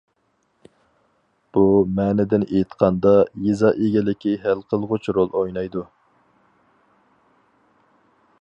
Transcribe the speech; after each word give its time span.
بۇ 1.57 1.65
مەنىدىن 1.99 2.45
ئېيتقاندا، 2.47 3.13
يېزا 3.49 3.73
ئىگىلىكى 3.83 4.35
ھەل 4.47 4.65
قىلغۇچ 4.73 5.11
رول 5.19 5.31
ئوينايدۇ. 5.43 5.87